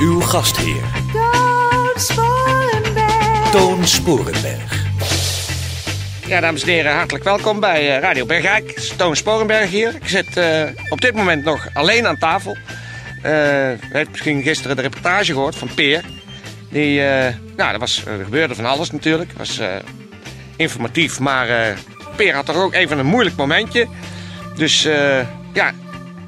Uw 0.00 0.20
gastheer, 0.20 0.82
Toon 1.12 1.92
Sporenberg. 1.96 3.50
Toon 3.50 3.86
Sporenberg. 3.86 4.84
Ja, 6.26 6.40
dames 6.40 6.62
en 6.62 6.68
heren, 6.68 6.94
hartelijk 6.94 7.24
welkom 7.24 7.60
bij 7.60 7.94
eh, 7.94 8.02
Radio 8.02 8.26
Bergijk. 8.26 8.70
Toon 8.96 9.16
Sporenberg 9.16 9.70
hier. 9.70 9.94
Ik 9.94 10.08
zit 10.08 10.36
eh, 10.36 10.62
op 10.88 11.00
dit 11.00 11.14
moment 11.14 11.44
nog 11.44 11.68
alleen 11.72 12.06
aan 12.06 12.18
tafel. 12.18 12.56
Eh 13.22 13.70
u 13.72 13.78
heeft 13.92 14.10
misschien 14.10 14.42
gisteren 14.42 14.76
de 14.76 14.82
reportage 14.82 15.32
gehoord 15.32 15.56
van 15.56 15.74
Peer. 15.74 16.04
Die, 16.70 17.06
eh, 17.06 17.34
nou, 17.56 17.72
er, 17.72 17.78
was, 17.78 18.04
er 18.06 18.24
gebeurde 18.24 18.54
van 18.54 18.64
alles 18.64 18.90
natuurlijk. 18.90 19.28
Het 19.28 19.38
was 19.38 19.58
eh, 19.58 19.76
informatief, 20.56 21.20
maar 21.20 21.48
eh, 21.48 21.76
Peer 22.16 22.34
had 22.34 22.46
toch 22.46 22.56
ook 22.56 22.74
even 22.74 22.98
een 22.98 23.06
moeilijk 23.06 23.36
momentje. 23.36 23.86
Dus 24.56 24.84
eh, 24.84 25.20
ja, 25.52 25.72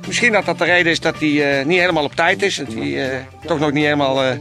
misschien 0.06 0.32
dat 0.32 0.44
dat 0.44 0.58
de 0.58 0.64
reden 0.64 0.92
is 0.92 1.00
dat 1.00 1.18
hij 1.18 1.58
eh, 1.60 1.66
niet 1.66 1.78
helemaal 1.78 2.04
op 2.04 2.14
tijd 2.14 2.42
is. 2.42 2.56
Dat 2.56 2.72
hij 2.72 3.10
eh, 3.10 3.18
toch 3.46 3.58
nog 3.58 3.72
niet 3.72 3.84
helemaal 3.84 4.22
eh, 4.22 4.38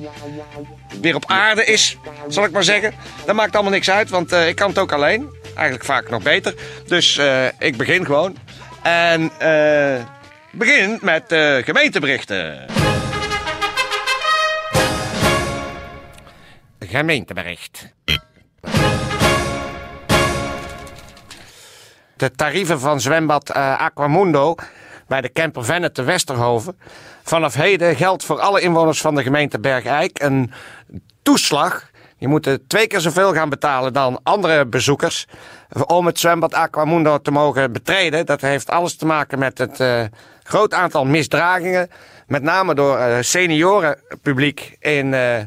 weer 1.01 1.15
op 1.15 1.25
aarde 1.27 1.65
is, 1.65 1.97
zal 2.27 2.43
ik 2.43 2.51
maar 2.51 2.63
zeggen. 2.63 2.93
Dat 3.25 3.35
maakt 3.35 3.53
allemaal 3.53 3.71
niks 3.71 3.89
uit, 3.89 4.09
want 4.09 4.31
ik 4.31 4.55
kan 4.55 4.69
het 4.69 4.79
ook 4.79 4.91
alleen. 4.91 5.29
Eigenlijk 5.55 5.85
vaak 5.85 6.09
nog 6.09 6.23
beter. 6.23 6.53
Dus 6.87 7.21
ik 7.57 7.77
begin 7.77 8.05
gewoon. 8.05 8.35
En 8.81 9.31
begin 10.51 10.99
met 11.01 11.23
gemeenteberichten. 11.63 12.65
Gemeentebericht. 16.79 17.93
De 22.15 22.31
tarieven 22.35 22.79
van 22.79 23.01
zwembad 23.01 23.53
Aquamundo 23.53 24.55
bij 25.09 25.21
de 25.21 25.31
camper 25.31 25.65
Venne 25.65 25.91
te 25.91 26.03
Westerhoven. 26.03 26.79
Vanaf 27.23 27.53
heden 27.53 27.95
geldt 27.95 28.23
voor 28.23 28.39
alle 28.39 28.61
inwoners 28.61 29.01
van 29.01 29.15
de 29.15 29.23
gemeente 29.23 29.59
Bergijk 29.59 30.21
een 30.21 30.51
toeslag. 31.21 31.89
Je 32.17 32.27
moet 32.27 32.59
twee 32.67 32.87
keer 32.87 32.99
zoveel 32.99 33.33
gaan 33.33 33.49
betalen 33.49 33.93
dan 33.93 34.19
andere 34.23 34.65
bezoekers 34.65 35.27
om 35.85 36.05
het 36.05 36.19
zwembad 36.19 36.53
Aquamundo 36.53 37.17
te 37.17 37.31
mogen 37.31 37.71
betreden. 37.71 38.25
Dat 38.25 38.41
heeft 38.41 38.69
alles 38.69 38.95
te 38.95 39.05
maken 39.05 39.39
met 39.39 39.57
het 39.57 39.79
eh, 39.79 40.03
groot 40.43 40.73
aantal 40.73 41.05
misdragingen. 41.05 41.89
Met 42.27 42.43
name 42.43 42.75
door 42.75 42.97
eh, 42.97 43.17
seniorenpubliek 43.21 44.77
in, 44.79 45.13
eh, 45.13 45.37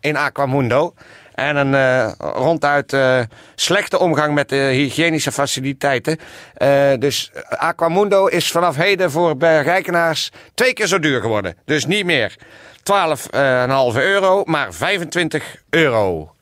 in 0.00 0.16
Aquamundo. 0.16 0.94
En 1.40 1.56
een 1.56 1.74
eh, 1.74 2.12
ronduit 2.18 2.92
eh, 2.92 3.20
slechte 3.54 3.98
omgang 3.98 4.34
met 4.34 4.48
de 4.48 4.56
hygiënische 4.56 5.32
faciliteiten. 5.32 6.18
Eh, 6.54 6.92
dus 6.98 7.30
Aquamundo 7.48 8.26
is 8.26 8.50
vanaf 8.50 8.76
heden 8.76 9.10
voor 9.10 9.36
bergrijkenaars 9.36 10.30
twee 10.54 10.72
keer 10.72 10.86
zo 10.86 10.98
duur 10.98 11.20
geworden. 11.20 11.56
Dus 11.64 11.86
niet 11.86 12.04
meer 12.04 12.36
12,5 12.82 14.00
euro, 14.00 14.42
maar 14.44 14.72
25 14.72 15.56
euro. 15.70 16.34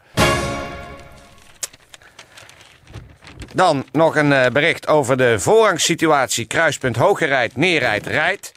Dan 3.54 3.86
nog 3.92 4.16
een 4.16 4.52
bericht 4.52 4.88
over 4.88 5.16
de 5.16 5.38
voorrangssituatie 5.38 6.46
kruispunt 6.46 6.96
Hogerrijd, 6.96 7.56
Neerrijd, 7.56 8.06
Rijdt. 8.06 8.52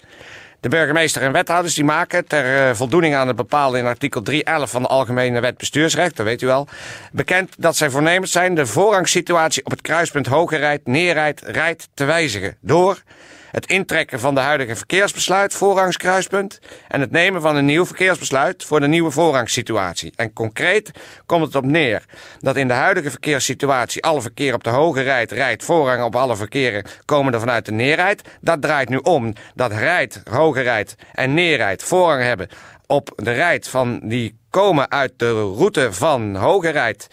De 0.62 0.70
burgemeester 0.70 1.22
en 1.22 1.32
wethouders 1.32 1.74
die 1.74 1.84
maken 1.84 2.28
ter 2.28 2.58
eh, 2.58 2.76
voldoening 2.76 3.16
aan 3.16 3.28
het 3.28 3.36
bepaalde 3.36 3.78
in 3.78 3.86
artikel 3.86 4.24
3.11 4.32 4.40
van 4.44 4.82
de 4.82 4.88
Algemene 4.88 5.40
Wet 5.40 5.58
Bestuursrecht, 5.58 6.18
dat 6.18 6.26
weet 6.26 6.42
u 6.42 6.46
wel, 6.46 6.68
bekend 7.12 7.54
dat 7.58 7.76
zij 7.76 7.90
voornemens 7.90 8.32
zijn 8.32 8.56
de 8.56 8.66
voorrangssituatie 8.66 9.66
op 9.66 9.72
het 9.72 9.82
kruispunt 9.82 10.28
Hogerrijd, 10.28 10.88
Neerrijd, 10.88 11.42
Rijdt 11.42 11.90
te 11.94 12.06
wijzigen 12.06 12.58
door 12.60 13.02
het 13.52 13.66
intrekken 13.66 14.20
van 14.20 14.36
de 14.36 14.42
huidige 14.42 14.76
verkeersbesluit, 14.76 15.54
voorrangskruispunt, 15.54 16.60
en 16.88 17.02
het 17.02 17.12
nemen 17.12 17.42
van 17.42 17.56
een 17.56 17.66
nieuw 17.66 17.86
verkeersbesluit 17.86 18.64
voor 18.64 18.80
de 18.80 18.88
nieuwe 18.88 19.12
voorrangssituatie. 19.12 20.14
En 20.16 20.34
concreet 20.34 20.92
komt 21.26 21.46
het 21.46 21.56
op 21.56 21.66
neer 21.66 22.06
dat 22.40 22.56
in 22.56 22.68
de 22.68 22.74
huidige 22.74 23.10
verkeerssituatie 23.10 24.04
alle 24.04 24.22
verkeer 24.22 24.54
op 24.54 24.64
de 24.64 24.70
hoge 24.70 25.02
rijd 25.02 25.32
rijdt 25.32 25.64
voorrang 25.64 26.04
op 26.04 26.16
alle 26.16 26.36
verkeren 26.36 26.86
komende 27.06 27.40
vanuit 27.40 27.66
de 27.66 27.72
neerrijd. 27.72 28.22
Dat 28.42 28.62
draait 28.62 28.90
nu 28.90 28.98
om 28.98 29.34
dat 29.56 29.72
rijdt, 29.72 30.22
hoge 30.30 30.62
rijd 30.62 30.96
en 31.14 31.34
neerrijd 31.34 31.84
voorrang 31.84 32.24
hebben 32.24 32.50
op 32.92 33.12
de 33.16 33.32
rijd 33.32 33.68
van 33.68 34.00
die 34.04 34.40
komen 34.50 34.92
uit 34.92 35.14
de 35.18 35.32
route 35.32 35.94
van 35.94 36.36
Hogerrijd 36.36 37.08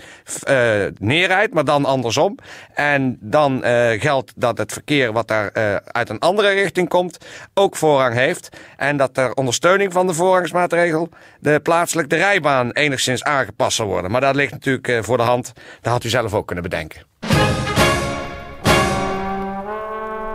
uh, 0.48 0.84
neerrijdt, 0.98 1.54
maar 1.54 1.64
dan 1.64 1.84
andersom. 1.84 2.38
En 2.74 3.18
dan 3.20 3.64
uh, 3.64 3.90
geldt 4.00 4.32
dat 4.36 4.58
het 4.58 4.72
verkeer 4.72 5.12
wat 5.12 5.28
daar 5.28 5.50
uh, 5.56 5.76
uit 5.86 6.08
een 6.08 6.18
andere 6.18 6.48
richting 6.48 6.88
komt 6.88 7.18
ook 7.54 7.76
voorrang 7.76 8.14
heeft. 8.14 8.48
En 8.76 8.96
dat 8.96 9.14
ter 9.14 9.34
ondersteuning 9.34 9.92
van 9.92 10.06
de 10.06 10.14
voorrangsmaatregel 10.14 11.08
de 11.40 11.60
plaatselijk 11.60 12.10
de 12.10 12.16
rijbaan 12.16 12.70
enigszins 12.70 13.24
aangepast 13.24 13.76
zal 13.76 13.86
worden. 13.86 14.10
Maar 14.10 14.20
dat 14.20 14.34
ligt 14.34 14.52
natuurlijk 14.52 15.04
voor 15.04 15.16
de 15.16 15.22
hand. 15.22 15.52
Dat 15.80 15.92
had 15.92 16.04
u 16.04 16.08
zelf 16.08 16.34
ook 16.34 16.46
kunnen 16.46 16.64
bedenken. 16.64 17.02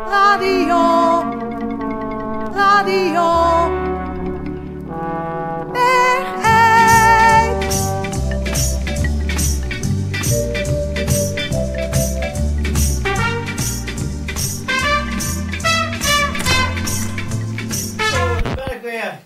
Radio. 0.10 0.82
Radio. 2.54 3.53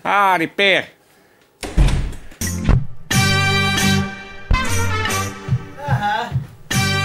Ah, 0.08 0.38
die 0.38 0.48
peer. 0.48 0.88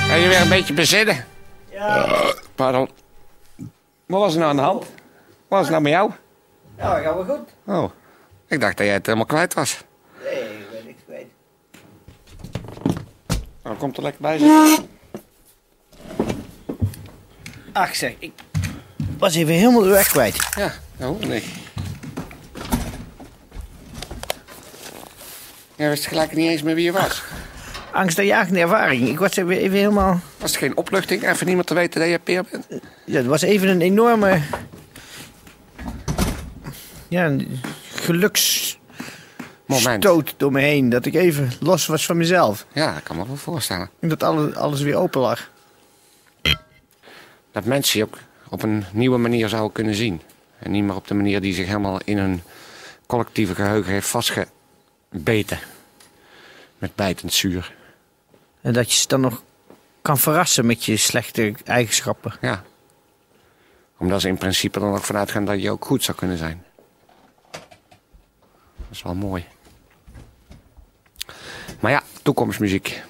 Ga 0.07 0.15
je 0.15 0.27
weer 0.27 0.41
een 0.41 0.49
beetje 0.49 0.73
bezinnen? 0.73 1.25
Ja, 1.71 2.33
Pardon. 2.55 2.89
Wat 4.05 4.19
was 4.19 4.33
er 4.33 4.39
nou 4.39 4.49
aan 4.49 4.55
de 4.55 4.61
hand? 4.61 4.83
Wat 5.47 5.59
was 5.59 5.69
nou 5.69 5.81
met 5.81 5.91
jou? 5.91 6.11
ja, 6.77 6.99
gaat 6.99 7.15
wel 7.15 7.37
goed. 7.37 7.49
Oh, 7.75 7.91
ik 8.47 8.59
dacht 8.61 8.77
dat 8.77 8.85
jij 8.85 8.95
het 8.95 9.05
helemaal 9.05 9.27
kwijt 9.27 9.53
was. 9.53 9.83
Nee, 10.23 10.33
ik 10.33 10.69
ben 10.71 10.85
niks 10.85 11.01
kwijt. 11.05 11.27
Nou, 13.63 13.75
komt 13.77 13.97
er 13.97 14.03
lekker 14.03 14.21
bij 14.21 14.37
zitten. 14.37 14.89
Ach 17.73 17.95
zeg, 17.95 18.13
ik 18.19 18.31
was 19.17 19.35
even 19.35 19.53
helemaal 19.53 19.81
de 19.81 19.89
weg 19.89 20.07
kwijt. 20.07 20.49
Ja, 20.55 20.73
oh 21.07 21.19
nee. 21.19 21.43
Jij 25.75 25.89
wist 25.89 26.07
gelijk 26.07 26.35
niet 26.35 26.49
eens 26.49 26.61
meer 26.61 26.75
wie 26.75 26.83
je 26.83 26.91
was. 26.91 27.23
Angstaanjagende 27.91 28.59
ervaring. 28.59 29.07
Ik 29.09 29.19
was 29.19 29.35
even, 29.35 29.57
even 29.57 29.77
helemaal... 29.77 30.19
Was 30.37 30.51
het 30.51 30.59
geen 30.59 30.77
opluchting? 30.77 31.29
Even 31.29 31.45
niemand 31.45 31.67
te 31.67 31.73
weten 31.73 31.99
dat 31.99 32.09
jij 32.09 32.19
peer 32.19 32.43
bent? 32.51 32.67
Ja, 33.05 33.17
het 33.17 33.25
was 33.25 33.41
even 33.41 33.67
een 33.67 33.81
enorme... 33.81 34.41
Ja, 37.07 37.25
een 37.25 37.59
geluksstoot 37.95 38.79
Moment. 39.65 40.33
door 40.37 40.51
me 40.51 40.61
heen. 40.61 40.89
Dat 40.89 41.05
ik 41.05 41.13
even 41.13 41.51
los 41.59 41.85
was 41.85 42.05
van 42.05 42.17
mezelf. 42.17 42.65
Ja, 42.73 42.93
dat 42.93 43.03
kan 43.03 43.15
me 43.15 43.27
wel 43.27 43.35
voorstellen. 43.35 43.89
En 43.99 44.09
dat 44.09 44.23
alles, 44.23 44.55
alles 44.55 44.81
weer 44.81 44.95
open 44.95 45.21
lag. 45.21 45.49
Dat 47.51 47.65
mensen 47.65 47.99
je 47.99 48.05
ook 48.05 48.17
op 48.49 48.63
een 48.63 48.85
nieuwe 48.91 49.17
manier 49.17 49.49
zouden 49.49 49.71
kunnen 49.71 49.95
zien. 49.95 50.21
En 50.59 50.71
niet 50.71 50.83
meer 50.83 50.95
op 50.95 51.07
de 51.07 51.13
manier 51.13 51.41
die 51.41 51.53
zich 51.53 51.65
helemaal 51.65 51.99
in 52.05 52.17
hun 52.17 52.41
collectieve 53.05 53.55
geheugen 53.55 53.91
heeft 53.91 54.07
vastgebeten. 55.13 55.59
Met 56.77 56.95
bijtend 56.95 57.33
zuur. 57.33 57.73
En 58.61 58.73
dat 58.73 58.91
je 58.91 58.99
ze 58.99 59.07
dan 59.07 59.21
nog 59.21 59.43
kan 60.01 60.17
verrassen 60.17 60.65
met 60.65 60.85
je 60.85 60.97
slechte 60.97 61.53
eigenschappen. 61.65 62.33
Ja. 62.41 62.63
Omdat 63.97 64.21
ze 64.21 64.27
in 64.27 64.37
principe 64.37 64.79
dan 64.79 64.93
ook 64.93 65.03
vanuit 65.03 65.31
gaan 65.31 65.45
dat 65.45 65.61
je 65.61 65.71
ook 65.71 65.85
goed 65.85 66.03
zou 66.03 66.17
kunnen 66.17 66.37
zijn. 66.37 66.63
Dat 68.77 68.91
is 68.91 69.01
wel 69.01 69.15
mooi. 69.15 69.45
Maar 71.79 71.91
ja, 71.91 72.03
toekomstmuziek. 72.21 73.01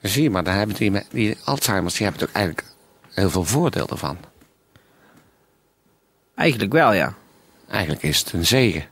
Zie 0.00 0.22
je 0.22 0.30
maar, 0.30 0.44
dan 0.44 0.54
hebben 0.54 0.76
die, 0.76 1.06
die 1.10 1.36
Alzheimer's 1.44 1.94
die 1.94 2.06
hebben 2.06 2.26
toch 2.26 2.34
eigenlijk 2.34 2.66
heel 3.10 3.30
veel 3.30 3.44
voordeel 3.44 3.88
ervan. 3.88 4.18
Eigenlijk 6.34 6.72
wel, 6.72 6.92
ja. 6.92 7.14
Eigenlijk 7.68 8.02
is 8.02 8.18
het 8.18 8.32
een 8.32 8.46
zegen. 8.46 8.88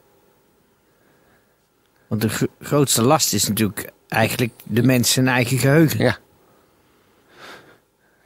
Want 2.06 2.20
de 2.20 2.29
gro- 2.29 2.47
grootste 2.61 3.03
last 3.03 3.32
is 3.32 3.49
natuurlijk 3.49 3.91
eigenlijk 4.08 4.53
de 4.64 4.82
mens 4.82 5.12
zijn 5.12 5.29
eigen 5.29 5.58
geheugen. 5.58 5.99
Ja. 6.05 6.19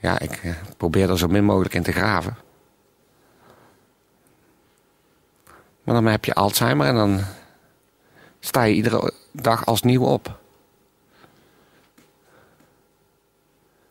Ja, 0.00 0.18
ik 0.18 0.32
eh, 0.32 0.54
probeer 0.76 1.10
er 1.10 1.18
zo 1.18 1.26
min 1.28 1.44
mogelijk 1.44 1.74
in 1.74 1.82
te 1.82 1.92
graven. 1.92 2.36
Maar 5.84 5.94
dan 5.94 6.06
heb 6.06 6.24
je 6.24 6.34
Alzheimer 6.34 6.86
en 6.86 6.94
dan 6.94 7.20
sta 8.40 8.62
je 8.62 8.74
iedere 8.74 9.12
dag 9.32 9.66
als 9.66 9.82
nieuw 9.82 10.04
op. 10.04 10.38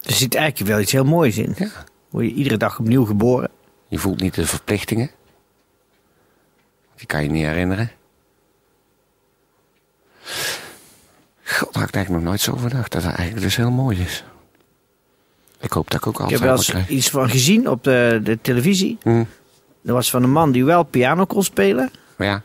Er 0.03 0.13
zit 0.13 0.35
eigenlijk 0.35 0.71
wel 0.71 0.79
iets 0.79 0.91
heel 0.91 1.03
moois 1.05 1.37
in. 1.37 1.53
Ja. 1.57 1.69
Word 2.09 2.25
je 2.25 2.33
iedere 2.33 2.57
dag 2.57 2.79
opnieuw 2.79 3.05
geboren. 3.05 3.51
Je 3.87 3.97
voelt 3.97 4.21
niet 4.21 4.33
de 4.33 4.45
verplichtingen. 4.45 5.11
Die 6.95 7.07
kan 7.07 7.23
je 7.23 7.29
niet 7.29 7.45
herinneren. 7.45 7.91
Daar 11.79 11.87
ik 11.87 11.95
eigenlijk 11.95 12.23
nog 12.23 12.33
nooit 12.33 12.41
zo 12.41 12.51
over 12.51 12.69
gedacht. 12.69 12.91
Dat 12.91 13.03
dat 13.03 13.13
eigenlijk 13.13 13.41
dus 13.41 13.55
heel 13.55 13.71
mooi 13.71 14.01
is. 14.01 14.23
Ik 15.59 15.71
hoop 15.71 15.91
dat 15.91 15.99
ik 15.99 16.07
ook 16.07 16.19
Ik 16.19 16.29
heb 16.29 16.39
wel 16.39 16.55
eens 16.55 16.69
krijg. 16.69 16.89
iets 16.89 17.09
van 17.09 17.29
gezien 17.29 17.69
op 17.69 17.83
de, 17.83 18.19
de 18.23 18.39
televisie. 18.41 18.97
Dat 19.81 19.95
was 19.95 20.09
van 20.09 20.23
een 20.23 20.31
man 20.31 20.51
die 20.51 20.65
wel 20.65 20.83
piano 20.83 21.25
kon 21.25 21.43
spelen. 21.43 21.91
ja. 22.17 22.41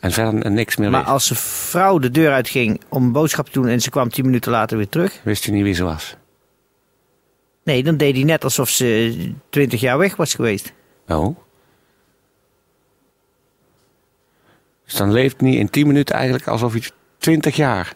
En 0.00 0.12
verder 0.12 0.50
niks 0.50 0.76
meer 0.76 0.90
Maar 0.90 1.04
als 1.04 1.26
zijn 1.26 1.38
vrouw 1.38 1.98
de 1.98 2.10
deur 2.10 2.32
uitging 2.32 2.80
om 2.88 3.04
een 3.04 3.12
boodschap 3.12 3.46
te 3.46 3.52
doen 3.52 3.68
en 3.68 3.80
ze 3.80 3.90
kwam 3.90 4.08
tien 4.08 4.24
minuten 4.24 4.52
later 4.52 4.76
weer 4.76 4.88
terug. 4.88 5.20
Wist 5.22 5.44
je 5.44 5.52
niet 5.52 5.62
wie 5.62 5.74
ze 5.74 5.84
was. 5.84 6.16
Nee, 7.62 7.82
dan 7.82 7.96
deed 7.96 8.14
hij 8.14 8.24
net 8.24 8.44
alsof 8.44 8.68
ze 8.68 9.32
twintig 9.48 9.80
jaar 9.80 9.98
weg 9.98 10.16
was 10.16 10.34
geweest. 10.34 10.72
Oh. 11.08 11.36
Dus 14.84 14.94
dan 14.94 15.12
leeft 15.12 15.40
niet 15.40 15.54
in 15.54 15.70
10 15.70 15.86
minuten 15.86 16.14
eigenlijk 16.14 16.46
alsof 16.46 16.72
hij 16.72 16.82
20 17.18 17.56
jaar 17.56 17.94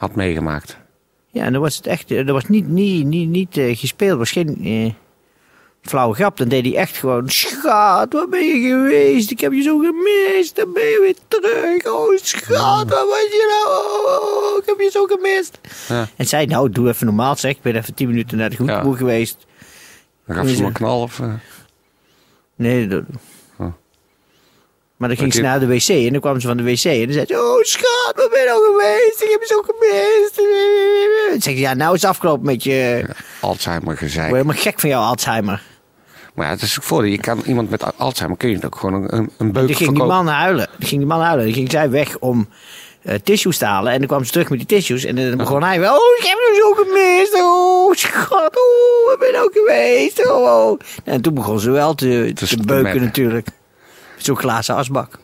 had 0.00 0.14
meegemaakt. 0.14 0.76
Ja, 1.30 1.44
en 1.44 1.52
dan 1.52 1.62
was 1.62 1.76
het 1.76 1.86
echt, 1.86 2.10
eh, 2.10 2.26
dat 2.26 2.34
was 2.34 2.48
niet, 2.48 2.68
niet, 2.68 3.06
niet, 3.06 3.28
niet 3.28 3.56
eh, 3.56 3.76
gespeeld, 3.76 4.18
was 4.18 4.30
geen 4.30 4.58
eh, 4.64 4.92
flauwe 5.82 6.14
grap. 6.14 6.36
Dan 6.36 6.48
deed 6.48 6.64
hij 6.64 6.76
echt 6.76 6.96
gewoon, 6.96 7.28
schat, 7.28 8.12
waar 8.12 8.28
ben 8.28 8.44
je 8.44 8.68
geweest? 8.68 9.30
Ik 9.30 9.40
heb 9.40 9.52
je 9.52 9.62
zo 9.62 9.78
gemist, 9.78 10.56
dan 10.56 10.72
ben 10.72 10.82
je 10.82 10.98
weer 11.00 11.16
terug. 11.28 11.86
Oh, 11.92 12.16
schat, 12.16 12.88
waar 12.88 13.06
was 13.06 13.28
je 13.30 13.62
nou? 13.64 13.76
Oh, 14.20 14.58
ik 14.58 14.66
heb 14.66 14.80
je 14.80 14.90
zo 14.90 15.06
gemist. 15.06 15.58
Ja. 15.88 16.08
En 16.16 16.26
zei, 16.26 16.46
nou, 16.46 16.70
doe 16.70 16.88
even 16.88 17.06
normaal 17.06 17.36
zeg, 17.36 17.50
ik 17.50 17.62
ben 17.62 17.76
even 17.76 17.94
tien 17.94 18.08
minuten 18.08 18.38
naar 18.38 18.50
de 18.50 18.56
goedboer 18.56 18.92
Ja. 18.92 18.98
geweest. 18.98 19.46
Dan 20.26 20.36
gaf 20.36 20.48
ze 20.48 20.64
een 20.64 20.72
knal 20.72 21.02
of... 21.02 21.20
Nee, 22.56 22.86
dat... 22.86 23.02
Maar 25.00 25.08
dan 25.08 25.18
ging 25.18 25.34
ze 25.34 25.40
naar 25.40 25.60
de 25.60 25.66
wc 25.66 25.88
en 25.88 26.12
dan 26.12 26.20
kwam 26.20 26.40
ze 26.40 26.46
van 26.46 26.56
de 26.56 26.62
wc 26.62 26.84
en 26.84 27.04
dan 27.04 27.12
zei 27.12 27.26
ze... 27.26 27.34
Oh, 27.34 27.62
schat, 27.62 28.12
waar 28.16 28.28
ben 28.28 28.40
je 28.40 28.46
nou 28.46 28.64
geweest? 28.64 29.22
Ik 29.22 29.30
heb 29.30 29.40
je 29.40 29.46
zo 29.46 29.62
gemist. 29.66 30.36
Dan 31.30 31.40
zeg 31.40 31.54
je, 31.54 31.60
ja, 31.60 31.74
nou 31.74 31.94
is 31.94 32.02
het 32.02 32.10
afgelopen 32.10 32.46
met 32.46 32.64
je... 32.64 33.04
Alzheimer 33.40 33.92
Ik 33.92 33.98
word 33.98 34.12
helemaal 34.12 34.56
gek 34.56 34.80
van 34.80 34.88
jou, 34.88 35.04
Alzheimer. 35.04 35.62
Maar 36.34 36.46
ja, 36.46 36.52
het 36.52 36.62
is 36.62 36.78
ook 36.78 36.84
voordeel. 36.84 37.10
Je 37.10 37.18
kan 37.18 37.42
iemand 37.46 37.70
met 37.70 37.98
Alzheimer 37.98 38.38
kun 38.38 38.50
je 38.50 38.64
ook 38.64 38.76
gewoon 38.76 39.12
een, 39.12 39.30
een, 39.38 39.52
beuk 39.52 39.66
Dan 39.66 39.76
ging 39.76 39.94
die 39.94 40.04
man 40.04 40.26
huilen. 40.26 40.68
Dan 40.78 40.88
ging 40.88 41.00
die 41.00 41.10
man 41.10 41.20
huilen. 41.20 41.44
Dan 41.44 41.54
ging 41.54 41.70
zij 41.70 41.90
weg 41.90 42.18
om 42.18 42.48
eh, 43.02 43.14
tissues 43.14 43.58
te 43.58 43.64
halen. 43.64 43.92
En 43.92 43.98
dan 43.98 44.08
kwam 44.08 44.24
ze 44.24 44.32
terug 44.32 44.48
met 44.48 44.58
die 44.58 44.68
tissues. 44.68 45.04
En 45.04 45.16
dan 45.16 45.36
begon 45.36 45.62
hij 45.62 45.80
wel... 45.80 45.94
Oh, 45.94 46.16
ik 46.18 46.24
heb 46.24 46.38
hem 46.46 46.54
zo 46.54 46.72
gemist. 46.72 47.34
Oh, 47.34 47.94
schat. 47.94 48.56
Oh, 48.56 49.06
waar 49.06 49.18
ben 49.18 49.26
je 49.26 49.32
nou 49.32 49.50
geweest? 49.52 50.28
Oh, 50.28 50.68
oh. 50.68 50.80
En 51.04 51.20
toen 51.20 51.34
begon 51.34 51.60
ze 51.60 51.70
wel 51.70 51.94
te, 51.94 52.30
te, 52.34 52.46
te 52.46 52.56
beuken 52.56 53.00
natuurlijk. 53.00 53.48
Zo'n 54.22 54.36
glazen 54.36 54.74
asbak. 54.74 55.18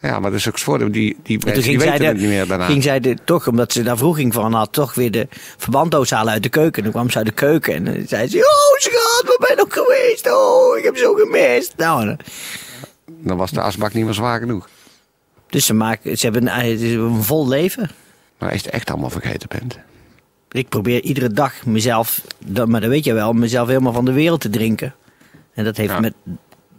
Ja, 0.00 0.20
maar 0.20 0.30
dat 0.30 0.38
is 0.38 0.48
ook 0.48 0.58
voordeel. 0.58 0.92
Die, 0.92 1.16
die 1.22 1.38
die 1.38 1.62
ging 1.62 1.80
zij, 1.80 1.90
weten 1.90 1.98
de, 1.98 2.04
het 2.06 2.16
niet 2.16 2.28
meer 2.28 2.46
daarna. 2.46 2.64
ging 2.66 2.82
zij 2.82 3.00
de, 3.00 3.16
toch, 3.24 3.46
omdat 3.48 3.72
ze 3.72 3.82
daar 3.82 3.96
vroeging 3.96 4.34
van 4.34 4.52
had, 4.52 4.72
toch 4.72 4.94
weer 4.94 5.10
de 5.10 5.28
verbanddoos 5.56 6.10
halen 6.10 6.32
uit 6.32 6.42
de 6.42 6.48
keuken. 6.48 6.76
En 6.76 6.82
toen 6.82 6.92
kwam 6.92 7.10
ze 7.10 7.16
uit 7.18 7.26
de 7.26 7.32
keuken 7.32 7.74
en 7.74 7.84
dan 7.84 7.94
zei 8.06 8.28
ze, 8.28 8.36
oh 8.38 8.78
schat, 8.80 9.22
waar 9.28 9.36
ben 9.38 9.56
je 9.56 9.62
nog 9.64 9.72
geweest? 9.74 10.30
Oh, 10.32 10.78
ik 10.78 10.84
heb 10.84 10.96
zo 10.96 11.14
gemist. 11.14 11.72
Nou, 11.76 12.04
dan- 12.06 12.18
Dan 13.20 13.36
was 13.36 13.50
de 13.50 13.60
asbak 13.60 13.92
niet 13.92 14.04
meer 14.04 14.14
zwaar 14.14 14.38
genoeg. 14.38 14.68
dus 15.50 15.66
ze, 15.66 15.74
maken, 15.74 16.18
ze 16.18 16.24
hebben 16.26 16.58
een, 16.58 16.78
is 16.80 16.92
een 16.92 17.22
vol 17.22 17.48
leven. 17.48 17.90
Maar 18.38 18.50
als 18.50 18.58
je 18.60 18.64
het 18.66 18.74
echt 18.74 18.90
allemaal 18.90 19.10
vergeten 19.10 19.48
bent. 19.48 19.78
Ik 20.50 20.68
probeer 20.68 21.02
iedere 21.02 21.30
dag 21.32 21.66
mezelf, 21.66 22.20
dat- 22.38 22.68
maar 22.68 22.80
dat 22.80 22.90
weet 22.90 23.04
je 23.04 23.12
wel, 23.12 23.32
mezelf 23.32 23.68
helemaal 23.68 23.92
van 23.92 24.04
de 24.04 24.12
wereld 24.12 24.40
te 24.40 24.50
drinken. 24.50 24.94
En 25.54 25.64
dat 25.64 25.76
heeft, 25.76 25.90
Ja. 25.92 26.00
met, 26.00 26.14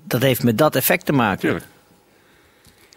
dat 0.10 0.22
heeft 0.22 0.44
met 0.44 0.58
dat 0.58 0.76
effect 0.76 1.06
te 1.06 1.14
maken. 1.14 1.40
Tuurlijk. 1.40 1.66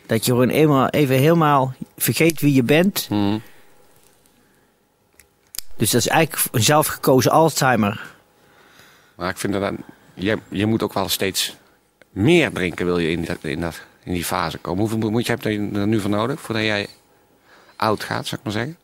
Dat 0.06 0.24
je 0.24 0.30
gewoon 0.30 0.48
eenmaal, 0.48 0.88
even 0.88 1.16
helemaal 1.16 1.74
vergeet 1.96 2.40
wie 2.40 2.54
je 2.54 2.62
bent. 2.62 3.06
Hm. 3.08 3.38
Dus 5.76 5.90
dat 5.90 6.00
is 6.00 6.08
eigenlijk 6.08 6.48
een 6.52 6.62
zelfgekozen 6.62 7.30
Alzheimer. 7.30 8.14
Maar 9.14 9.30
ik 9.30 9.38
vind 9.38 9.52
dat 9.52 9.62
dan, 9.62 9.76
je, 10.14 10.38
je 10.48 10.66
moet 10.66 10.82
ook 10.82 10.92
wel 10.92 11.08
steeds 11.08 11.56
meer 12.10 12.52
drinken 12.52 12.86
wil 12.86 12.98
je 12.98 13.10
in, 13.10 13.24
dat, 13.24 13.38
in, 13.40 13.60
dat, 13.60 13.80
in 14.02 14.12
die 14.12 14.24
fase 14.24 14.58
komen. 14.58 14.80
Hoeveel 14.80 15.10
moet 15.10 15.26
je, 15.26 15.32
heb 15.32 15.42
je 15.42 15.70
er 15.72 15.86
nu 15.86 16.00
voor 16.00 16.10
nodig 16.10 16.40
voordat 16.40 16.64
jij 16.64 16.86
oud 17.76 18.04
gaat, 18.04 18.26
zou 18.26 18.36
ik 18.36 18.44
maar 18.44 18.52
zeggen? 18.52 18.76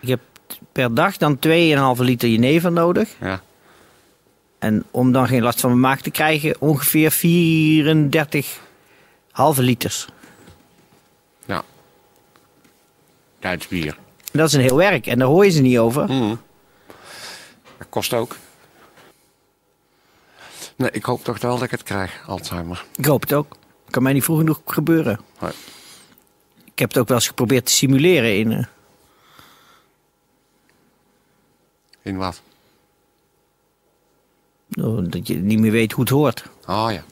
Ik 0.00 0.08
heb 0.08 0.20
per 0.72 0.94
dag 0.94 1.16
dan 1.16 1.36
2,5 1.36 1.42
liter 1.98 2.28
jenever 2.28 2.72
nodig. 2.72 3.08
Ja. 3.20 3.42
En 4.62 4.84
om 4.90 5.12
dan 5.12 5.26
geen 5.26 5.42
last 5.42 5.60
van 5.60 5.70
mijn 5.70 5.80
maag 5.82 6.00
te 6.00 6.10
krijgen, 6.10 6.56
ongeveer 6.60 7.10
34 7.10 8.60
halve 9.30 9.62
liters. 9.62 10.06
Ja. 11.44 11.62
Duits 13.38 13.68
bier. 13.68 13.96
Dat 14.32 14.46
is 14.48 14.52
een 14.54 14.60
heel 14.60 14.76
werk 14.76 15.06
en 15.06 15.18
daar 15.18 15.28
hoor 15.28 15.44
je 15.44 15.50
ze 15.50 15.60
niet 15.60 15.78
over. 15.78 16.06
Hm. 16.06 16.34
Dat 17.78 17.86
kost 17.88 18.12
ook. 18.14 18.36
Nee, 20.76 20.90
ik 20.90 21.04
hoop 21.04 21.24
toch 21.24 21.40
wel 21.40 21.54
dat 21.54 21.62
ik 21.64 21.70
het 21.70 21.82
krijg, 21.82 22.22
Alzheimer. 22.26 22.84
Ik 22.96 23.04
hoop 23.04 23.20
het 23.20 23.32
ook. 23.32 23.56
Kan 23.90 24.02
mij 24.02 24.12
niet 24.12 24.24
vroeg 24.24 24.38
genoeg 24.38 24.60
gebeuren. 24.66 25.20
Nee. 25.40 25.50
Ik 26.64 26.78
heb 26.78 26.88
het 26.88 26.98
ook 26.98 27.08
wel 27.08 27.16
eens 27.16 27.26
geprobeerd 27.26 27.66
te 27.66 27.72
simuleren 27.72 28.36
in. 28.38 28.52
eh, 28.52 28.64
In 32.02 32.16
wat? 32.16 32.42
Oh, 34.80 34.98
dat 35.10 35.26
je 35.26 35.34
niet 35.36 35.58
meer 35.58 35.70
weet 35.70 35.92
hoe 35.92 36.00
het 36.04 36.12
hoort. 36.12 36.44
Oh 36.66 36.86
ja. 36.90 37.02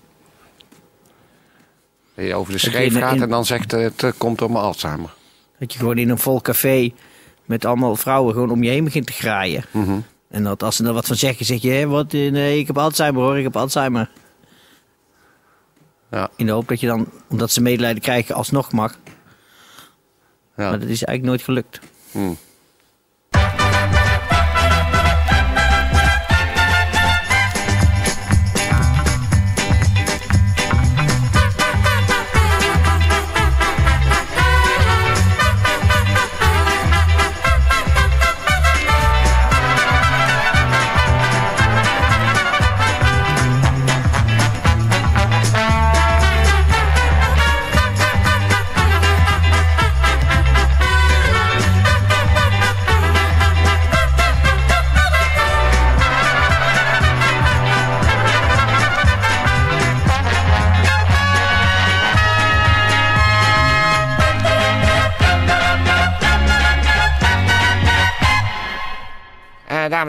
Dat 2.15 2.25
je 2.27 2.35
over 2.35 2.53
de 2.53 2.59
schreef 2.59 2.95
gaat 2.99 3.15
in- 3.15 3.23
en 3.23 3.29
dan 3.29 3.45
zegt 3.47 3.73
eh, 3.73 3.81
het 3.81 4.03
eh, 4.03 4.11
komt 4.19 4.39
door 4.39 4.51
mijn 4.51 4.65
Alzheimer. 4.65 5.15
Dat 5.59 5.73
je 5.73 5.79
gewoon 5.79 5.99
in 5.99 6.09
een 6.11 6.19
vol 6.19 6.41
café 6.41 6.91
met 7.45 7.65
allemaal 7.65 7.97
vrouwen 7.97 8.33
gewoon 8.35 8.51
om 8.51 8.63
je 8.63 8.71
heen 8.71 8.85
begint 8.85 9.07
te 9.07 9.13
graaien. 9.13 9.65
Mhm. 9.71 9.99
En 10.29 10.45
dat 10.45 10.63
als 10.63 10.77
ze 10.77 10.85
er 10.85 10.93
wat 10.93 11.07
van 11.07 11.17
zeggen, 11.17 11.47
zeg 11.47 11.63
je: 11.63 11.71
hé, 11.71 11.87
wat, 11.87 12.13
eh, 12.15 12.31
nee, 12.31 12.59
ik 12.59 12.67
heb 12.67 12.79
Alzheimer 12.79 13.23
hoor, 13.23 13.39
ik 13.39 13.45
heb 13.45 13.57
Alzheimer. 13.57 14.11
Ja. 16.11 16.31
In 16.37 16.47
de 16.47 16.53
hoop 16.53 16.69
dat 16.69 16.81
je 16.81 16.87
dan, 16.87 17.09
omdat 17.29 17.51
ze 17.51 17.61
medelijden 17.61 18.03
krijgen, 18.03 18.35
alsnog 18.35 18.73
mag. 18.73 18.99
Ja. 20.57 20.71
Maar 20.71 20.79
dat 20.79 20.89
is 20.89 21.05
eigenlijk 21.05 21.23
nooit 21.23 21.43
gelukt. 21.43 21.81
Hm. 22.11 22.33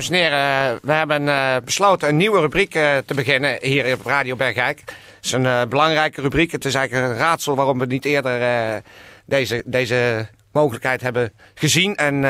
Dames 0.10 0.32
en 0.32 0.32
heren, 0.32 0.80
we 0.82 0.92
hebben 0.92 1.28
eh, 1.28 1.56
besloten 1.66 2.10
een 2.10 2.18
nieuwe 2.18 2.40
rubriek 2.40 2.76
eh, 2.76 2.98
te 2.98 3.14
beginnen 3.14 3.58
hier 3.62 3.94
op 3.94 4.06
Radio 4.06 4.36
Bergijk. 4.36 4.80
Het 4.80 5.26
is 5.26 5.32
een 5.32 5.46
eh, 5.46 5.62
belangrijke 5.70 6.22
rubriek. 6.22 6.52
Het 6.52 6.66
is 6.66 6.74
eigenlijk 6.74 7.08
een 7.08 7.18
raadsel 7.18 7.56
waarom 7.56 7.80
we 7.80 7.86
niet 7.86 8.06
eerder 8.06 8.82
deze, 9.26 9.64
deze 9.66 10.28
mogelijkheid 10.52 11.02
hebben 11.02 11.34
gezien. 11.54 11.96
En 11.96 12.22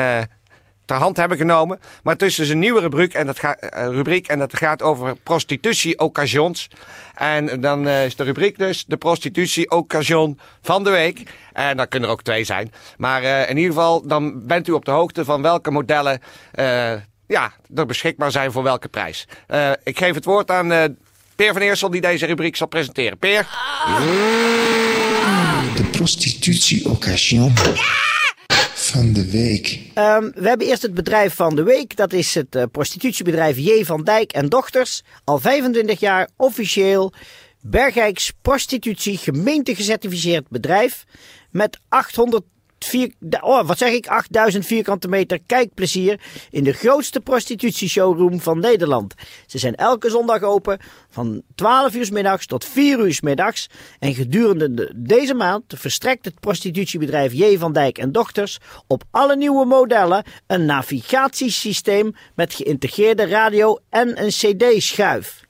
ter 0.84 0.96
hand 0.96 1.16
hebben 1.16 1.38
genomen. 1.38 1.80
Maar 2.02 2.12
het 2.12 2.22
is 2.22 2.34
dus 2.34 2.48
een 2.48 2.58
nieuwe 2.58 2.80
rubriek 2.80 3.14
en 3.14 3.26
dat, 3.26 3.38
gaat 3.38 3.58
rubriek, 3.72 4.26
en 4.26 4.38
dat 4.38 4.56
gaat 4.56 4.82
over 4.82 5.16
prostitutie-occasions. 5.16 6.68
En 7.14 7.60
dan 7.60 7.88
is 7.88 8.16
de 8.16 8.24
rubriek 8.24 8.58
dus 8.58 8.84
de 8.84 8.96
prostitutie-occasion 8.96 10.38
van 10.62 10.84
de 10.84 10.90
week. 10.90 11.22
En 11.52 11.76
dat 11.76 11.88
kunnen 11.88 12.08
er 12.08 12.14
ook 12.14 12.22
twee 12.22 12.44
zijn. 12.44 12.72
Maar 12.96 13.22
in 13.22 13.56
ieder 13.56 13.72
geval, 13.72 14.06
dan 14.06 14.46
bent 14.46 14.68
u 14.68 14.72
op 14.72 14.84
de 14.84 14.90
hoogte 14.90 15.24
van 15.24 15.42
welke 15.42 15.70
modellen 15.70 16.20
ja, 17.26 17.52
er 17.74 17.86
beschikbaar 17.86 18.30
zijn 18.30 18.52
voor 18.52 18.62
welke 18.62 18.88
prijs. 18.88 19.26
Eh, 19.46 19.70
ik 19.84 19.98
geef 19.98 20.14
het 20.14 20.24
woord 20.24 20.50
aan 20.50 20.72
eh, 20.72 20.84
Peer 21.36 21.52
van 21.52 21.62
Eersel 21.62 21.90
die 21.90 22.00
deze 22.00 22.26
rubriek 22.26 22.56
zal 22.56 22.66
presenteren. 22.66 23.18
Peer? 23.18 23.48
De 25.76 25.84
prostitutie-occasion 25.90 27.52
van 28.74 29.12
de 29.12 29.30
week. 29.30 29.80
Ehm, 29.94 30.30
we 30.34 30.48
hebben 30.48 30.66
eerst 30.66 30.82
het 30.82 30.94
bedrijf 30.94 31.34
van 31.34 31.56
de 31.56 31.62
week. 31.62 31.96
Dat 31.96 32.12
is 32.12 32.34
het 32.34 32.54
eh, 32.54 32.62
prostitutiebedrijf 32.72 33.56
J. 33.56 33.84
van 33.84 34.04
Dijk 34.04 34.32
en 34.32 34.48
Dochters. 34.48 35.02
Al 35.24 35.38
25 35.38 36.00
jaar 36.00 36.28
officieel 36.36 37.12
Bergijks 37.60 38.32
prostitutie 38.42 39.16
gemeente 39.16 39.74
gecertificeerd 39.74 40.48
bedrijf. 40.48 41.04
Met 41.50 41.78
800 41.88 42.44
oh, 43.40 43.66
wat 43.66 43.78
zeg 43.78 43.92
ik, 43.92 44.06
8000 44.06 44.66
vierkante 44.66 45.08
meter 45.08 45.38
kijkplezier 45.46 46.20
in 46.50 46.64
de 46.64 46.72
grootste 46.72 47.20
prostitutieshowroom 47.20 48.40
van 48.40 48.58
Nederland. 48.60 49.14
Ze 49.46 49.58
zijn 49.58 49.74
elke 49.74 50.10
zondag 50.10 50.42
open 50.42 50.78
van 51.10 51.42
12 51.54 51.94
uur 51.94 52.12
middags 52.12 52.46
tot 52.46 52.64
4 52.64 52.98
uur 52.98 53.18
middags. 53.22 53.66
En 53.98 54.14
gedurende 54.14 54.74
de- 54.74 54.92
deze 54.96 55.34
maand 55.34 55.64
verstrekt 55.68 56.24
het 56.24 56.40
prostitutiebedrijf 56.40 57.32
J. 57.32 57.58
van 57.58 57.72
Dijk 57.72 57.98
en 57.98 58.12
Dochters 58.12 58.58
op 58.86 59.02
alle 59.10 59.36
nieuwe 59.36 59.64
modellen 59.66 60.24
een 60.46 60.64
navigatiesysteem 60.64 62.14
met 62.34 62.54
geïntegreerde 62.54 63.24
radio 63.26 63.78
en 63.90 64.22
een 64.22 64.28
cd-schuif. 64.28 65.40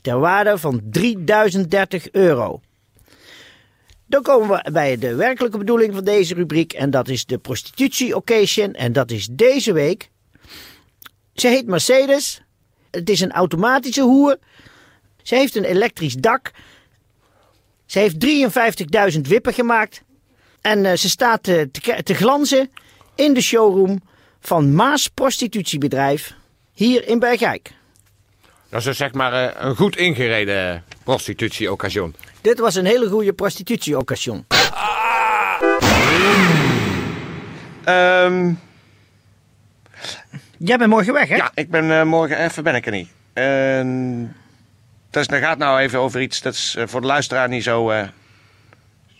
Ter 0.00 0.18
waarde 0.18 0.58
van 0.58 0.80
3030 0.90 2.10
euro. 2.10 2.60
Dan 4.12 4.22
komen 4.22 4.48
we 4.48 4.70
bij 4.70 4.98
de 4.98 5.14
werkelijke 5.14 5.58
bedoeling 5.58 5.94
van 5.94 6.04
deze 6.04 6.34
rubriek. 6.34 6.72
En 6.72 6.90
dat 6.90 7.08
is 7.08 7.24
de 7.24 7.38
prostitutie 7.38 8.16
occasion. 8.16 8.72
En 8.72 8.92
dat 8.92 9.10
is 9.10 9.28
deze 9.30 9.72
week. 9.72 10.10
Ze 11.34 11.48
heet 11.48 11.66
Mercedes. 11.66 12.42
Het 12.90 13.10
is 13.10 13.20
een 13.20 13.32
automatische 13.32 14.02
hoer. 14.02 14.38
Ze 15.22 15.34
heeft 15.34 15.56
een 15.56 15.64
elektrisch 15.64 16.14
dak. 16.14 16.50
Ze 17.86 17.98
heeft 17.98 18.16
53.000 19.14 19.20
wippen 19.20 19.54
gemaakt. 19.54 20.02
En 20.60 20.86
eh, 20.86 20.96
ze 20.96 21.08
staat 21.08 21.48
eh, 21.48 21.62
te, 21.70 22.02
te 22.02 22.14
glanzen 22.14 22.70
in 23.14 23.34
de 23.34 23.40
showroom 23.40 24.00
van 24.40 24.74
Maas 24.74 25.08
Prostitutiebedrijf. 25.08 26.34
Hier 26.72 27.08
in 27.08 27.18
Bergijk. 27.18 27.72
Dat 28.68 28.80
is 28.80 28.86
dus 28.86 28.96
zeg 28.96 29.12
maar 29.12 29.32
eh, 29.32 29.68
een 29.68 29.76
goed 29.76 29.96
ingereden 29.96 30.84
prostitutie-occasion. 31.04 32.14
Dit 32.40 32.58
was 32.58 32.74
een 32.74 32.84
hele 32.84 33.08
goede 33.08 33.32
prostitutie-occasion. 33.32 34.46
Ehm 37.84 38.52
Jij 40.56 40.78
bent 40.78 40.90
morgen 40.90 41.12
weg, 41.12 41.28
hè? 41.28 41.36
Ja, 41.36 41.50
ik 41.54 41.70
ben 41.70 41.98
eh, 41.98 42.04
morgen 42.04 42.38
even 42.38 42.64
ben 42.64 42.74
ik 42.74 42.86
er 42.86 42.92
niet. 42.92 43.08
En 43.32 44.36
dus 45.10 45.26
dat 45.26 45.38
gaat 45.40 45.58
nou 45.58 45.80
even 45.80 45.98
over 45.98 46.20
iets 46.20 46.42
dat 46.42 46.54
is 46.54 46.74
eh, 46.76 46.86
voor 46.86 47.00
de 47.00 47.06
luisteraar 47.06 47.48
niet 47.48 47.62
zo, 47.62 47.90
eh, 47.90 48.08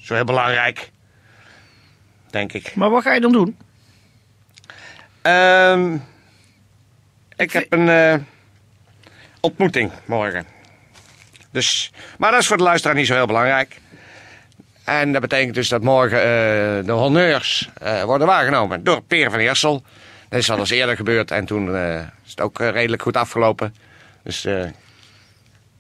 zo 0.01 0.15
heel 0.15 0.25
belangrijk. 0.25 0.91
Denk 2.31 2.53
ik. 2.53 2.75
Maar 2.75 2.91
wat 2.91 3.03
ga 3.03 3.13
je 3.13 3.21
dan 3.21 3.33
doen? 3.33 3.57
Ehm 5.23 5.97
ik 7.43 7.53
heb 7.53 7.73
een 7.73 7.89
eh, 7.89 8.15
ontmoeting 9.41 9.93
morgen. 10.05 10.47
Dus, 11.53 11.91
maar 12.19 12.31
dat 12.31 12.41
is 12.41 12.47
voor 12.47 12.57
de 12.57 12.63
luisteraar 12.63 12.97
niet 12.97 13.07
zo 13.07 13.15
heel 13.15 13.27
belangrijk. 13.27 13.81
En 14.85 15.13
dat 15.13 15.21
betekent 15.21 15.55
dus 15.55 15.69
dat 15.69 15.83
morgen 15.83 16.19
eh, 16.19 16.25
de 16.87 16.93
honneurs 16.93 17.69
eh, 17.81 18.03
worden 18.03 18.27
waargenomen 18.27 18.85
door 18.85 19.03
Peer 19.03 19.31
van 19.31 19.39
Eersel. 19.39 19.83
Dat 20.29 20.39
is 20.41 20.51
al 20.51 20.59
eens 20.59 20.71
eerder 20.71 20.97
gebeurd 20.97 21.31
en 21.31 21.45
toen 21.45 21.75
eh, 21.77 21.95
is 21.99 22.31
het 22.31 22.41
ook 22.41 22.59
redelijk 22.59 23.03
goed 23.03 23.17
afgelopen. 23.17 23.75
Dus 24.23 24.47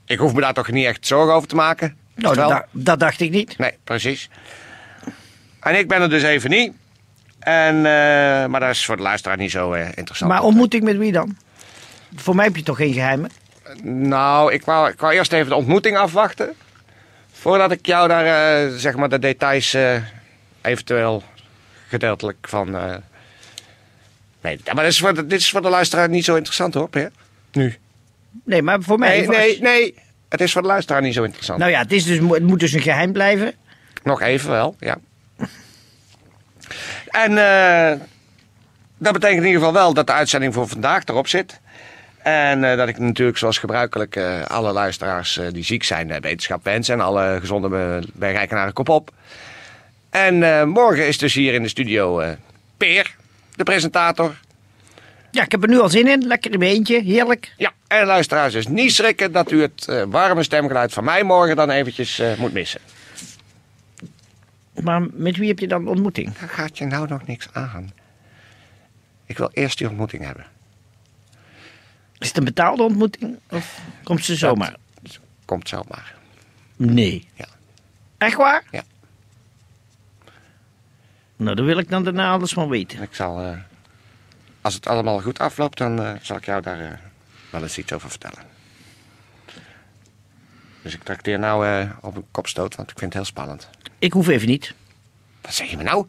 ik 0.07 0.19
hoef 0.19 0.35
me 0.35 0.41
daar 0.41 0.55
toch 0.55 0.71
niet 0.71 0.87
echt 0.87 1.07
zorgen 1.07 1.35
over 1.35 1.49
te 1.49 1.55
maken. 1.55 1.97
Nou, 2.14 2.35
dat, 2.35 2.49
da- 2.49 2.67
dat 2.71 3.00
dacht 3.00 3.21
ik 3.21 3.31
niet. 3.31 3.59
Nee, 3.59 3.73
precies. 3.85 4.29
En 5.61 5.79
ik 5.79 5.88
ben 5.88 6.02
er 6.02 6.11
dus 6.11 6.23
even 6.23 6.50
niet. 6.50 6.73
En, 7.38 7.81
maar 8.50 8.61
dat 8.61 8.71
is 8.71 8.85
voor 8.85 8.97
de 8.97 9.02
luisteraar 9.02 9.37
niet 9.37 9.50
zo 9.50 9.73
interessant. 9.73 10.31
Maar 10.31 10.43
ontmoeting 10.43 10.83
met 10.85 10.97
wie 10.97 11.12
dan? 11.12 11.37
Voor 12.17 12.35
mij 12.37 12.45
heb 12.45 12.57
je 12.57 12.62
toch 12.62 12.76
geen 12.76 12.93
geheimen? 12.93 13.31
Nou, 13.83 14.52
ik 14.52 14.64
wou, 14.64 14.90
ik 14.90 15.00
wou 15.00 15.12
eerst 15.12 15.33
even 15.33 15.49
de 15.49 15.54
ontmoeting 15.54 15.97
afwachten. 15.97 16.54
Voordat 17.33 17.73
ik 17.73 17.87
jou 17.87 18.09
daar, 18.09 18.26
eh, 18.64 18.75
zeg 18.76 18.97
maar, 18.97 19.09
de 19.09 19.19
details 19.19 19.75
eh, 19.75 19.97
eventueel 20.61 21.23
gedeeltelijk 21.88 22.49
van... 22.49 22.76
eh 22.76 22.95
Nee, 24.42 24.61
maar 24.64 24.85
dit 24.85 24.92
is, 24.92 24.99
voor 24.99 25.14
de, 25.14 25.26
dit 25.26 25.40
is 25.40 25.50
voor 25.50 25.62
de 25.62 25.69
luisteraar 25.69 26.09
niet 26.09 26.25
zo 26.25 26.35
interessant 26.35 26.75
hoor, 26.75 26.88
Peer. 26.88 27.11
Nu. 27.52 27.75
Nee, 28.45 28.62
maar 28.62 28.83
voor 28.83 28.99
mij... 28.99 29.19
Nee, 29.19 29.28
nee, 29.28 29.61
nee. 29.61 29.95
Het 30.28 30.40
is 30.40 30.52
voor 30.52 30.62
de 30.62 30.69
luisteraar 30.69 31.02
niet 31.02 31.14
zo 31.14 31.23
interessant. 31.23 31.59
Nou 31.59 31.71
ja, 31.71 31.78
het, 31.78 31.92
is 31.92 32.04
dus, 32.04 32.19
het 32.19 32.42
moet 32.42 32.61
dus 32.61 32.73
een 32.73 32.81
geheim 32.81 33.12
blijven. 33.12 33.54
Nog 34.02 34.21
even 34.21 34.50
wel, 34.50 34.76
ja. 34.78 34.97
En 37.07 37.38
eh, 37.38 38.00
dat 38.99 39.12
betekent 39.12 39.40
in 39.40 39.47
ieder 39.47 39.59
geval 39.59 39.73
wel 39.73 39.95
dat 39.95 40.07
de 40.07 40.12
uitzending 40.12 40.54
voor 40.54 40.69
vandaag 40.69 41.04
erop 41.04 41.28
zit. 41.28 41.61
En 42.23 42.64
eh, 42.64 42.76
dat 42.76 42.88
ik 42.88 42.99
natuurlijk 42.99 43.38
zoals 43.38 43.59
gebruikelijk 43.59 44.17
eh, 44.17 44.43
alle 44.43 44.73
luisteraars 44.73 45.38
eh, 45.38 45.47
die 45.52 45.64
ziek 45.64 45.83
zijn, 45.83 46.21
wetenschap 46.21 46.64
wens. 46.64 46.88
En 46.88 47.00
alle 47.00 47.37
gezonde 47.41 48.02
bergrijkenaren 48.12 48.73
kop 48.73 48.88
op. 48.88 49.11
En 50.11 50.69
morgen 50.69 51.07
is 51.07 51.19
dus 51.19 51.35
hier 51.35 51.55
in 51.55 51.62
de 51.62 51.69
studio 51.69 52.23
Peer, 52.76 53.14
de 53.57 53.62
presentator. 53.62 54.35
Ja, 55.31 55.43
ik 55.43 55.50
heb 55.50 55.62
er 55.62 55.69
nu 55.69 55.81
al 55.81 55.88
zin 55.88 56.09
in. 56.09 56.26
Lekker 56.26 56.52
in 56.52 56.59
mijn 56.59 56.71
eentje. 56.71 57.02
Heerlijk. 57.02 57.52
Ja, 57.57 57.73
en 57.87 58.07
luisteraars 58.07 58.52
dus 58.52 58.67
niet 58.67 58.93
schrikken 58.93 59.33
dat 59.33 59.50
u 59.50 59.62
het 59.62 60.05
warme 60.09 60.43
stemgeluid 60.43 60.93
van 60.93 61.05
mij 61.05 61.23
morgen 61.23 61.57
dan 61.57 61.71
eventjes 61.71 62.23
moet 62.38 62.52
missen. 62.52 62.81
Maar 64.83 65.02
met 65.12 65.37
wie 65.37 65.49
heb 65.49 65.59
je 65.59 65.69
dan 65.69 65.88
ontmoeting? 65.88 66.38
Daar 66.38 66.49
gaat 66.49 66.79
je 66.79 66.85
nou 66.85 67.09
nog 67.09 67.26
niks 67.26 67.49
aan. 67.52 67.93
Ik 69.26 69.38
wil 69.38 69.50
eerst 69.52 69.79
die 69.79 69.88
ontmoeting 69.88 70.25
hebben. 70.25 70.47
Is 72.23 72.29
het 72.29 72.37
een 72.37 72.45
betaalde 72.45 72.83
ontmoeting? 72.83 73.38
Of 73.50 73.81
komt 74.02 74.25
ze 74.25 74.37
zomaar? 74.37 74.76
Komt 75.45 75.69
zomaar. 75.69 76.14
Nee. 76.76 77.29
Ja. 77.35 77.47
Echt 78.19 78.37
waar? 78.37 78.64
Ja. 78.71 78.83
Nou, 81.37 81.57
dan 81.57 81.64
wil 81.64 81.79
ik 81.79 81.88
dan 81.88 82.05
daarna 82.05 82.31
alles 82.33 82.52
van 82.52 82.69
weten. 82.69 83.02
Ik 83.02 83.14
zal, 83.14 83.41
eh, 83.41 83.59
als 84.61 84.75
het 84.75 84.87
allemaal 84.87 85.21
goed 85.21 85.38
afloopt, 85.38 85.79
dan 85.79 86.02
eh, 86.02 86.12
zal 86.21 86.37
ik 86.37 86.45
jou 86.45 86.62
daar 86.62 86.81
eh, 86.81 86.99
wel 87.50 87.62
eens 87.62 87.79
iets 87.79 87.93
over 87.93 88.11
vertellen. 88.11 88.43
Dus 90.83 90.95
ik 90.95 91.02
trakteer 91.02 91.38
nou 91.38 91.88
op 92.00 92.17
een 92.17 92.26
kopstoot, 92.31 92.76
want 92.76 92.91
ik 92.91 92.99
vind 92.99 93.12
het 93.12 93.23
heel 93.23 93.33
spannend. 93.33 93.69
Ik 93.99 94.12
hoef 94.12 94.29
even 94.29 94.49
niet. 94.49 94.75
Wat 95.41 95.55
zeg 95.55 95.71
je 95.71 95.76
me 95.76 95.83
nou? 95.83 96.07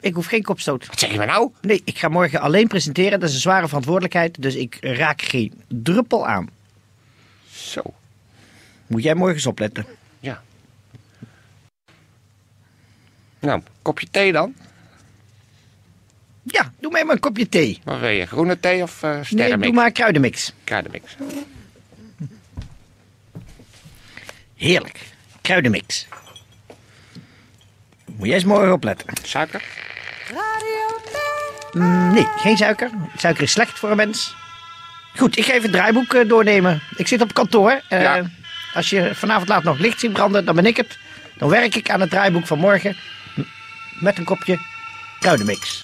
Ik 0.00 0.14
hoef 0.14 0.26
geen 0.26 0.42
kopstoot. 0.42 0.86
Wat 0.86 0.98
zeg 0.98 1.12
je 1.12 1.18
me 1.18 1.24
nou? 1.24 1.50
Nee, 1.60 1.82
ik 1.84 1.98
ga 1.98 2.08
morgen 2.08 2.40
alleen 2.40 2.66
presenteren. 2.68 3.20
Dat 3.20 3.28
is 3.28 3.34
een 3.34 3.40
zware 3.40 3.66
verantwoordelijkheid. 3.66 4.42
Dus 4.42 4.54
ik 4.54 4.76
raak 4.80 5.22
geen 5.22 5.62
druppel 5.68 6.26
aan. 6.26 6.48
Zo, 7.52 7.82
Moet 8.86 9.02
jij 9.02 9.14
morgen 9.14 9.34
eens 9.36 9.46
opletten. 9.46 9.86
ja. 10.20 10.42
Nou, 13.38 13.62
kopje 13.82 14.06
thee 14.10 14.32
dan? 14.32 14.54
Ja, 16.42 16.72
doe 16.80 16.90
mij 16.92 17.04
maar 17.04 17.14
een 17.14 17.20
kopje 17.20 17.48
thee. 17.48 17.80
Wat 17.84 17.98
wil 18.00 18.08
je, 18.08 18.26
groene 18.26 18.60
thee 18.60 18.82
of 18.82 19.02
Nee, 19.02 19.24
sterrenmix? 19.24 19.62
doe 19.62 19.72
maar 19.72 19.90
kruidenmix. 19.92 20.52
Kruidenmix. 20.64 21.16
Heerlijk. 24.56 25.00
Kruidenmix. 25.40 26.06
Moet 28.16 28.26
jij 28.26 28.34
eens 28.34 28.44
morgen 28.44 28.72
opletten. 28.72 29.06
Suiker? 29.22 29.64
Radio 30.34 30.98
Nee, 32.12 32.26
geen 32.36 32.56
suiker. 32.56 32.90
Suiker 33.16 33.42
is 33.42 33.50
slecht 33.52 33.78
voor 33.78 33.90
een 33.90 33.96
mens. 33.96 34.34
Goed, 35.16 35.38
ik 35.38 35.44
ga 35.44 35.50
even 35.52 35.62
het 35.62 35.72
draaiboek 35.72 36.14
eh, 36.14 36.28
doornemen. 36.28 36.82
Ik 36.96 37.08
zit 37.08 37.20
op 37.22 37.34
kantoor. 37.34 37.80
Eh, 37.88 38.02
Ja. 38.02 38.22
Als 38.74 38.90
je 38.90 39.10
vanavond 39.14 39.48
laat 39.48 39.62
nog 39.62 39.78
licht 39.78 40.00
ziet 40.00 40.12
branden, 40.12 40.44
dan 40.44 40.54
ben 40.54 40.66
ik 40.66 40.76
het. 40.76 40.98
Dan 41.36 41.48
werk 41.48 41.74
ik 41.74 41.90
aan 41.90 42.00
het 42.00 42.10
draaiboek 42.10 42.46
van 42.46 42.58
morgen. 42.58 42.96
m- 43.34 43.40
Met 44.00 44.18
een 44.18 44.24
kopje 44.24 44.58
kruidenmix. 45.20 45.80